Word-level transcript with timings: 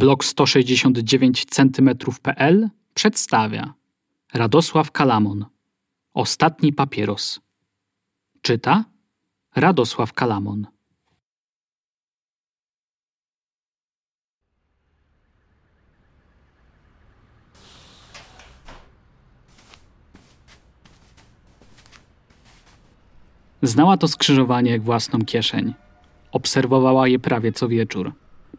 Blok 0.00 0.24
169 0.24 1.44
cm.pl 1.50 2.68
przedstawia 2.94 3.74
Radosław 4.34 4.90
Kalamon 4.90 5.46
Ostatni 6.14 6.72
papieros 6.72 7.40
Czyta 8.42 8.84
Radosław 9.56 10.12
Kalamon 10.12 10.66
Znała 23.62 23.96
to 23.96 24.08
skrzyżowanie 24.08 24.70
jak 24.70 24.82
własną 24.82 25.24
kieszeń. 25.24 25.74
Obserwowała 26.32 27.08
je 27.08 27.18
prawie 27.18 27.52
co 27.52 27.68
wieczór. 27.68 28.12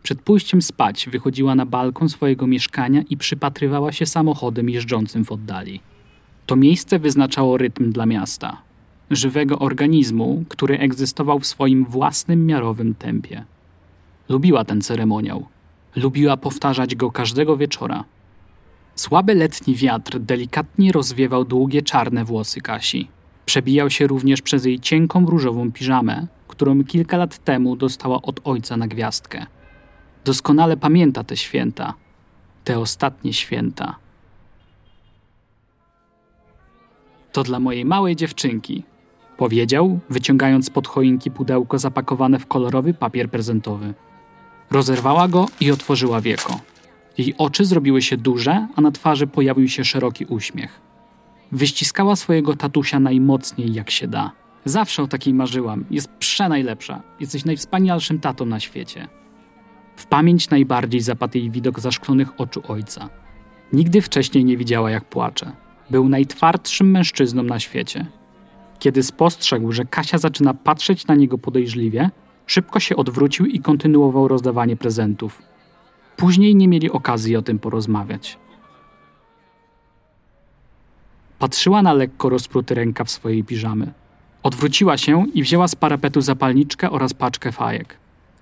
Przed 0.04 0.22
pójściem 0.22 0.62
spać 0.62 1.10
wychodziła 1.12 1.56
na 1.56 1.66
balkon 1.66 2.10
swojego 2.10 2.48
mieszkania 2.48 3.02
i 3.10 3.18
przypatrywała 3.18 3.92
się 3.92 4.06
samochodem 4.06 4.70
jeżdżącym 4.70 5.26
w 5.26 5.32
oddali. 5.32 5.80
To 6.46 6.56
miejsce 6.56 7.00
wyznaczało 7.00 7.58
rytm 7.58 7.92
dla 7.92 8.06
miasta, 8.06 8.62
żywego 9.12 9.60
organizmu, 9.60 10.44
który 10.50 10.80
egzystował 10.80 11.40
w 11.40 11.48
swoim 11.48 11.86
własnym 11.86 12.46
miarowym 12.46 12.96
tempie. 12.96 13.44
Lubiła 14.30 14.66
ten 14.66 14.82
ceremoniał. 14.82 15.46
Lubiła 15.96 16.38
powtarzać 16.38 16.96
go 16.96 17.12
każdego 17.12 17.58
wieczora. 17.58 18.04
Słaby 18.96 19.36
letni 19.36 19.76
wiatr 19.76 20.20
delikatnie 20.20 20.92
rozwiewał 20.92 21.46
długie 21.46 21.82
czarne 21.82 22.26
włosy 22.26 22.62
Kasi. 22.62 23.08
Przebijał 23.46 23.90
się 23.90 24.08
również 24.08 24.42
przez 24.42 24.66
jej 24.66 24.80
cienką 24.80 25.26
różową 25.26 25.72
piżamę, 25.72 26.28
którą 26.48 26.84
kilka 26.84 27.18
lat 27.18 27.38
temu 27.38 27.76
dostała 27.76 28.22
od 28.22 28.40
ojca 28.44 28.78
na 28.78 28.88
gwiazdkę. 28.88 29.46
Doskonale 30.26 30.78
pamięta 30.78 31.24
te 31.24 31.38
święta, 31.38 31.94
te 32.64 32.80
ostatnie 32.80 33.34
święta. 33.34 33.96
To 37.32 37.44
dla 37.44 37.60
mojej 37.60 37.86
małej 37.86 38.16
dziewczynki, 38.16 38.84
powiedział, 39.38 40.00
wyciągając 40.10 40.70
pod 40.70 40.88
choinki 40.88 41.32
pudełko 41.32 41.80
zapakowane 41.80 42.40
w 42.40 42.46
kolorowy 42.46 42.94
papier 42.94 43.30
prezentowy. 43.30 43.94
Rozerwała 44.72 45.28
go 45.28 45.46
i 45.60 45.72
otworzyła 45.72 46.22
wieko. 46.22 46.60
Jej 47.18 47.36
oczy 47.38 47.66
zrobiły 47.66 48.02
się 48.02 48.18
duże, 48.18 48.68
a 48.76 48.82
na 48.82 48.92
twarzy 48.92 49.28
pojawił 49.28 49.68
się 49.68 49.86
szeroki 49.86 50.26
uśmiech. 50.26 50.82
Wyściskała 51.52 52.16
swojego 52.16 52.56
tatusia 52.56 53.00
najmocniej 53.00 53.74
jak 53.74 53.92
się 53.92 54.08
da. 54.08 54.32
Zawsze 54.66 55.04
o 55.04 55.08
takiej 55.08 55.34
marzyłam. 55.34 55.86
Jest 55.92 56.10
przenajlepsza. 56.10 57.02
Jesteś 57.20 57.46
najwspanialszym 57.46 58.20
tatą 58.20 58.46
na 58.46 58.60
świecie. 58.60 59.08
W 60.02 60.06
pamięć 60.06 60.50
najbardziej 60.50 61.02
zapadł 61.02 61.38
jej 61.38 61.52
widok 61.52 61.80
zaszklonych 61.80 62.42
oczu 62.42 62.62
ojca. 62.68 63.10
Nigdy 63.74 64.02
wcześniej 64.02 64.46
nie 64.46 64.58
widziała, 64.58 64.92
jak 64.92 65.06
płacze. 65.06 65.52
Był 65.90 66.10
najtwardszym 66.10 66.92
mężczyzną 66.92 67.44
na 67.44 67.60
świecie. 67.60 68.06
Kiedy 68.80 69.04
spostrzegł, 69.04 69.72
że 69.72 69.86
Kasia 69.86 70.18
zaczyna 70.18 70.54
patrzeć 70.54 71.08
na 71.08 71.16
niego 71.16 71.38
podejrzliwie, 71.38 72.10
szybko 72.46 72.80
się 72.80 72.96
odwrócił 72.96 73.46
i 73.46 73.60
kontynuował 73.60 74.28
rozdawanie 74.28 74.76
prezentów. 74.76 75.42
Później 76.18 76.56
nie 76.56 76.68
mieli 76.68 76.92
okazji 76.92 77.36
o 77.36 77.42
tym 77.42 77.60
porozmawiać. 77.60 78.38
Patrzyła 81.40 81.82
na 81.82 81.94
lekko 81.94 82.30
rozpruty 82.30 82.76
rękaw 82.76 83.10
swojej 83.10 83.44
piżamy. 83.44 83.94
Odwróciła 84.44 84.98
się 84.98 85.26
i 85.34 85.44
wzięła 85.44 85.68
z 85.68 85.76
parapetu 85.76 86.22
zapalniczkę 86.22 86.92
oraz 86.92 87.14
paczkę 87.14 87.52
fajek. 87.52 88.01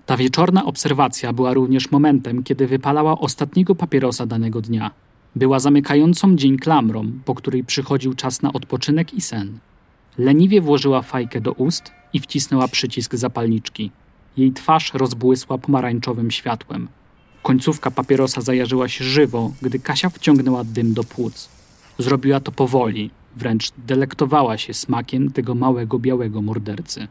Ta 0.09 0.17
wieczorna 0.17 0.65
obserwacja 0.65 1.33
była 1.33 1.53
również 1.53 1.91
momentem, 1.91 2.43
kiedy 2.43 2.67
wypalała 2.67 3.19
ostatniego 3.19 3.75
papierosa 3.75 4.25
danego 4.25 4.61
dnia. 4.61 4.91
Była 5.35 5.59
zamykającą 5.59 6.35
dzień 6.35 6.57
klamrą, 6.57 7.11
po 7.25 7.35
której 7.35 7.63
przychodził 7.63 8.13
czas 8.13 8.41
na 8.41 8.53
odpoczynek 8.53 9.13
i 9.13 9.21
sen. 9.21 9.59
Leniwie 10.17 10.61
włożyła 10.61 11.01
fajkę 11.01 11.41
do 11.41 11.51
ust 11.51 11.91
i 12.13 12.19
wcisnęła 12.19 12.67
przycisk 12.67 13.15
zapalniczki. 13.15 13.91
Jej 14.37 14.51
twarz 14.51 14.93
rozbłysła 14.93 15.57
pomarańczowym 15.57 16.31
światłem. 16.31 16.87
Końcówka 17.43 17.91
papierosa 17.91 18.41
zajarzyła 18.41 18.87
się 18.87 19.03
żywo, 19.03 19.51
gdy 19.61 19.79
Kasia 19.79 20.09
wciągnęła 20.09 20.63
dym 20.63 20.93
do 20.93 21.03
płuc. 21.03 21.49
Zrobiła 21.97 22.39
to 22.39 22.51
powoli, 22.51 23.09
wręcz 23.35 23.71
delektowała 23.77 24.57
się 24.57 24.73
smakiem 24.73 25.31
tego 25.31 25.55
małego 25.55 25.99
białego 25.99 26.41
mordercy. 26.41 27.07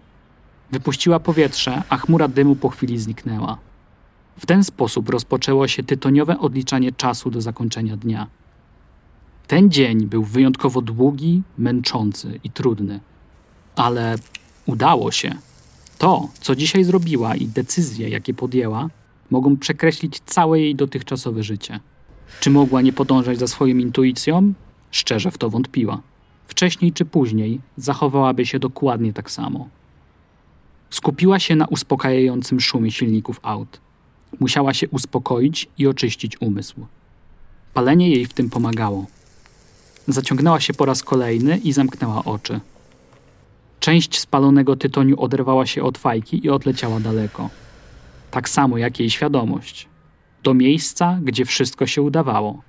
Wypuściła 0.72 1.20
powietrze, 1.20 1.82
a 1.88 1.96
chmura 1.96 2.28
dymu 2.28 2.56
po 2.56 2.68
chwili 2.68 2.98
zniknęła. 2.98 3.58
W 4.38 4.46
ten 4.46 4.64
sposób 4.64 5.08
rozpoczęło 5.08 5.68
się 5.68 5.82
tytoniowe 5.82 6.38
odliczanie 6.38 6.92
czasu 6.92 7.30
do 7.30 7.40
zakończenia 7.40 7.96
dnia. 7.96 8.26
Ten 9.46 9.70
dzień 9.70 10.06
był 10.06 10.24
wyjątkowo 10.24 10.80
długi, 10.82 11.42
męczący 11.58 12.40
i 12.44 12.50
trudny, 12.50 13.00
ale 13.76 14.16
udało 14.66 15.10
się. 15.12 15.34
To, 15.98 16.28
co 16.40 16.56
dzisiaj 16.56 16.84
zrobiła 16.84 17.34
i 17.34 17.46
decyzje, 17.46 18.08
jakie 18.08 18.34
podjęła, 18.34 18.88
mogą 19.30 19.56
przekreślić 19.56 20.20
całe 20.26 20.60
jej 20.60 20.74
dotychczasowe 20.74 21.42
życie. 21.42 21.80
Czy 22.40 22.50
mogła 22.50 22.82
nie 22.82 22.92
podążać 22.92 23.38
za 23.38 23.46
swoją 23.46 23.76
intuicją? 23.76 24.52
Szczerze 24.90 25.30
w 25.30 25.38
to 25.38 25.50
wątpiła. 25.50 26.00
Wcześniej 26.46 26.92
czy 26.92 27.04
później 27.04 27.60
zachowałaby 27.76 28.46
się 28.46 28.58
dokładnie 28.58 29.12
tak 29.12 29.30
samo. 29.30 29.68
Skupiła 30.91 31.38
się 31.38 31.56
na 31.56 31.66
uspokajającym 31.66 32.60
szumie 32.60 32.91
silników 32.91 33.41
aut. 33.43 33.81
Musiała 34.41 34.75
się 34.75 34.88
uspokoić 34.88 35.69
i 35.78 35.87
oczyścić 35.87 36.41
umysł. 36.41 36.87
Palenie 37.75 38.10
jej 38.10 38.26
w 38.26 38.32
tym 38.32 38.50
pomagało. 38.50 39.06
Zaciągnęła 40.09 40.60
się 40.60 40.75
po 40.75 40.84
raz 40.84 41.03
kolejny 41.03 41.59
i 41.59 41.72
zamknęła 41.72 42.25
oczy. 42.25 42.60
Część 43.81 44.19
spalonego 44.19 44.76
tytoniu 44.76 45.21
oderwała 45.21 45.66
się 45.66 45.82
od 45.82 45.99
fajki 45.99 46.47
i 46.47 46.50
odleciała 46.50 47.00
daleko. 47.00 47.50
Tak 48.31 48.49
samo 48.49 48.78
jak 48.78 49.00
jej 49.00 49.10
świadomość. 49.10 49.88
Do 50.43 50.55
miejsca, 50.55 51.19
gdzie 51.22 51.44
wszystko 51.44 51.87
się 51.87 52.03
udawało. 52.03 52.62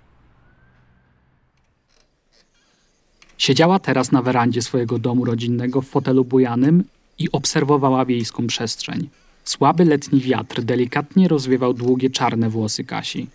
Siedziała 3.37 3.79
teraz 3.79 4.11
na 4.11 4.21
werandzie 4.21 4.61
swojego 4.61 4.99
domu 4.99 5.25
rodzinnego 5.25 5.81
w 5.81 5.87
fotelu 5.87 6.25
bujanym 6.25 6.83
i 7.19 7.31
obserwowała 7.31 8.05
wiejską 8.05 8.47
przestrzeń. 8.47 9.09
Słaby 9.43 9.85
letni 9.85 10.19
wiatr 10.19 10.61
delikatnie 10.61 11.27
rozwiewał 11.27 11.73
długie 11.73 12.09
czarne 12.09 12.49
włosy 12.49 12.83
Kasi. 12.83 13.27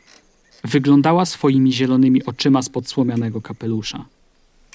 Wyglądała 0.64 1.26
swoimi 1.26 1.72
zielonymi 1.72 2.24
oczyma 2.24 2.62
spod 2.62 2.88
słomianego 2.88 3.40
kapelusza. 3.40 4.04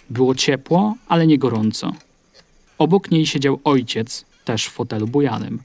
Było 0.09 0.35
ciepło, 0.35 0.95
ale 1.07 1.27
nie 1.27 1.37
gorąco. 1.37 1.93
Obok 2.77 3.11
niej 3.11 3.25
siedział 3.25 3.59
ojciec, 3.63 4.25
też 4.45 4.65
w 4.65 4.71
fotelu 4.71 5.07
bujanym. 5.07 5.59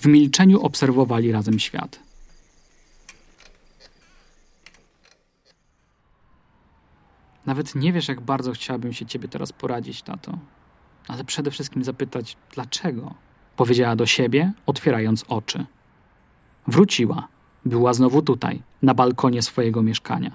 W 0.00 0.06
milczeniu 0.06 0.60
obserwowali 0.60 1.32
razem 1.32 1.58
świat. 1.58 1.98
Nawet 7.46 7.74
nie 7.74 7.92
wiesz, 7.92 8.08
jak 8.08 8.20
bardzo 8.20 8.52
chciałabym 8.52 8.92
się 8.92 9.06
ciebie 9.06 9.28
teraz 9.28 9.52
poradzić, 9.52 10.02
tato. 10.02 10.38
Ale 11.12 11.24
przede 11.24 11.50
wszystkim 11.50 11.84
zapytać, 11.84 12.36
dlaczego? 12.54 13.14
Powiedziała 13.56 13.96
do 13.96 14.06
siebie, 14.06 14.52
otwierając 14.66 15.24
oczy. 15.28 15.66
Wróciła. 16.66 17.28
Była 17.64 17.94
znowu 17.94 18.22
tutaj, 18.22 18.62
na 18.82 18.94
balkonie 18.94 19.42
swojego 19.42 19.82
mieszkania. 19.82 20.30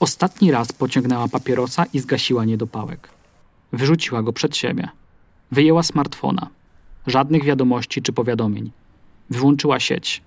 Ostatni 0.00 0.50
raz 0.50 0.72
pociągnęła 0.72 1.28
papierosa 1.28 1.84
i 1.92 1.98
zgasiła 1.98 2.44
niedopałek. 2.44 3.08
Wyrzuciła 3.72 4.22
go 4.22 4.32
przed 4.32 4.56
siebie. 4.56 4.88
Wyjęła 5.52 5.82
smartfona. 5.82 6.48
Żadnych 7.06 7.44
wiadomości 7.44 8.02
czy 8.02 8.12
powiadomień. 8.12 8.70
Wyłączyła 9.30 9.80
sieć. 9.80 10.22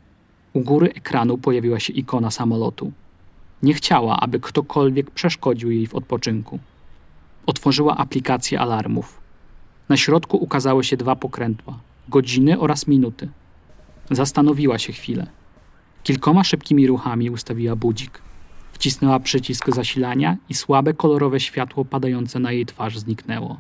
U 0.54 0.60
góry 0.62 0.94
ekranu 0.96 1.38
pojawiła 1.38 1.80
się 1.80 1.94
ikona 1.94 2.32
samolotu. 2.32 2.92
Nie 3.64 3.74
chciała, 3.74 4.20
aby 4.20 4.40
ktokolwiek 4.40 5.12
przeszkodził 5.12 5.72
jej 5.72 5.88
w 5.88 5.96
odpoczynku. 5.96 6.60
Otworzyła 7.46 7.98
aplikację 7.98 8.60
alarmów. 8.60 9.23
Na 9.90 9.98
środku 9.98 10.38
ukazały 10.38 10.84
się 10.84 10.98
dwa 10.98 11.16
pokrętła 11.16 11.80
godziny 12.10 12.60
oraz 12.60 12.88
minuty. 12.88 13.30
Zastanowiła 14.12 14.80
się 14.80 14.94
chwilę. 14.94 15.28
Kilkoma 16.04 16.44
szybkimi 16.44 16.88
ruchami 16.88 17.30
ustawiła 17.30 17.76
budzik. 17.76 18.22
Wcisnęła 18.74 19.20
przycisk 19.20 19.70
zasilania 19.70 20.38
i 20.50 20.54
słabe 20.54 20.94
kolorowe 20.94 21.40
światło 21.40 21.86
padające 21.86 22.40
na 22.40 22.52
jej 22.52 22.66
twarz 22.66 23.00
zniknęło. 23.00 23.60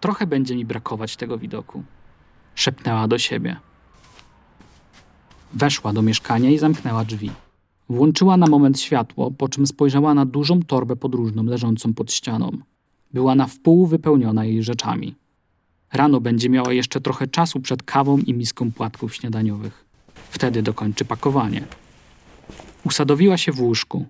Trochę 0.00 0.26
będzie 0.26 0.56
mi 0.56 0.64
brakować 0.64 1.16
tego 1.16 1.38
widoku, 1.38 1.82
szepnęła 2.54 3.08
do 3.08 3.18
siebie. 3.18 3.56
Weszła 5.52 5.92
do 5.92 6.02
mieszkania 6.02 6.50
i 6.50 6.58
zamknęła 6.58 7.04
drzwi. 7.04 7.30
Włączyła 7.88 8.36
na 8.36 8.46
moment 8.46 8.80
światło, 8.80 9.30
po 9.30 9.48
czym 9.48 9.66
spojrzała 9.66 10.14
na 10.14 10.26
dużą 10.26 10.62
torbę 10.62 10.96
podróżną 10.96 11.44
leżącą 11.44 11.94
pod 11.94 12.12
ścianą. 12.12 12.58
Była 13.12 13.34
na 13.34 13.46
wpół 13.46 13.86
wypełniona 13.86 14.44
jej 14.44 14.62
rzeczami. 14.62 15.14
Rano 15.92 16.20
będzie 16.20 16.48
miała 16.48 16.72
jeszcze 16.72 17.00
trochę 17.00 17.26
czasu 17.26 17.60
przed 17.60 17.82
kawą 17.82 18.18
i 18.18 18.34
miską 18.34 18.72
płatków 18.72 19.14
śniadaniowych. 19.14 19.84
Wtedy 20.30 20.62
dokończy 20.62 21.04
pakowanie. 21.04 21.64
Usadowiła 22.84 23.36
się 23.36 23.52
w 23.52 23.60
łóżku. 23.60 24.06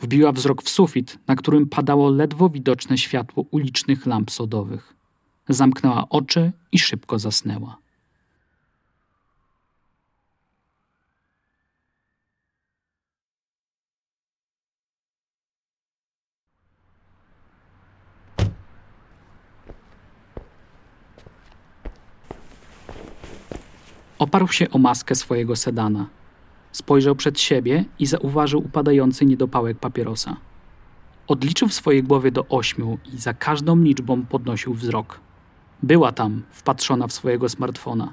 Wbiła 0.00 0.32
wzrok 0.32 0.62
w 0.62 0.68
sufit, 0.68 1.18
na 1.26 1.36
którym 1.36 1.68
padało 1.68 2.10
ledwo 2.10 2.48
widoczne 2.48 2.98
światło 2.98 3.44
ulicznych 3.50 4.06
lamp 4.06 4.30
sodowych. 4.30 4.94
Zamknęła 5.48 6.08
oczy 6.08 6.52
i 6.72 6.78
szybko 6.78 7.18
zasnęła. 7.18 7.76
Oparł 24.20 24.48
się 24.48 24.70
o 24.70 24.78
maskę 24.78 25.14
swojego 25.14 25.56
sedana. 25.56 26.06
Spojrzał 26.72 27.16
przed 27.16 27.40
siebie 27.40 27.84
i 27.98 28.06
zauważył 28.06 28.60
upadający 28.60 29.26
niedopałek 29.26 29.78
papierosa. 29.78 30.36
Odliczył 31.26 31.68
w 31.68 31.74
swojej 31.74 32.02
głowie 32.02 32.30
do 32.30 32.48
ośmiu 32.48 32.98
i 33.12 33.18
za 33.18 33.34
każdą 33.34 33.82
liczbą 33.82 34.26
podnosił 34.26 34.74
wzrok. 34.74 35.20
Była 35.82 36.12
tam, 36.12 36.42
wpatrzona 36.50 37.06
w 37.06 37.12
swojego 37.12 37.48
smartfona. 37.48 38.12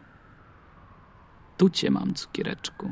Tu 1.57 1.69
cię 1.69 1.91
mam, 1.91 2.13
cukiereczku. 2.13 2.91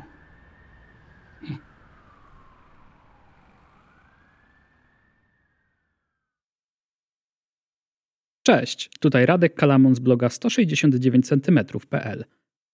Cześć, 8.42 8.90
tutaj 9.00 9.26
Radek 9.26 9.54
Kalamon 9.54 9.94
z 9.94 9.98
bloga 9.98 10.28
169cm.pl. 10.28 12.24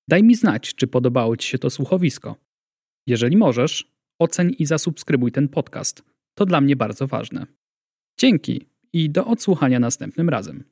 Daj 0.09 0.23
mi 0.23 0.35
znać, 0.35 0.75
czy 0.75 0.87
podobało 0.87 1.37
Ci 1.37 1.49
się 1.49 1.59
to 1.59 1.71
słuchowisko. 1.71 2.37
Jeżeli 3.07 3.37
możesz, 3.37 3.93
oceń 4.19 4.55
i 4.59 4.67
zasubskrybuj 4.67 5.33
ten 5.33 5.49
podcast. 5.49 6.03
To 6.35 6.47
dla 6.47 6.61
mnie 6.61 6.77
bardzo 6.77 7.07
ważne. 7.07 7.47
Dzięki 8.19 8.67
i 8.93 9.11
do 9.11 9.27
odsłuchania 9.27 9.81
następnym 9.81 10.29
razem. 10.29 10.65